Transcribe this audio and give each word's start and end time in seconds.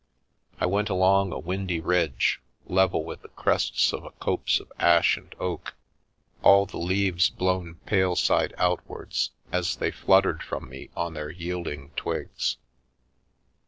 I 0.59 0.65
went 0.65 0.89
along 0.89 1.31
a 1.31 1.37
windy 1.37 1.79
ridge, 1.79 2.41
level 2.65 3.05
with 3.05 3.21
the 3.21 3.27
crests 3.27 3.93
of 3.93 4.03
a 4.03 4.09
copse 4.09 4.59
of 4.59 4.71
ash 4.79 5.15
and 5.15 5.35
oak, 5.39 5.75
all 6.41 6.65
the 6.65 6.79
leaves 6.79 7.29
blown 7.29 7.75
pale 7.85 8.15
side 8.15 8.55
out 8.57 8.83
wards, 8.89 9.29
as 9.51 9.75
they 9.75 9.91
fluttered 9.91 10.41
from 10.41 10.67
me 10.67 10.89
on 10.95 11.13
their 11.13 11.29
yielding 11.29 11.91
twigs. 11.95 12.57